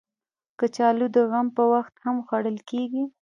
کچالو 0.59 1.05
د 1.15 1.17
غم 1.29 1.47
په 1.57 1.63
وخت 1.73 1.93
هم 2.05 2.15
خوړل 2.25 2.57
کېږي 2.69 3.03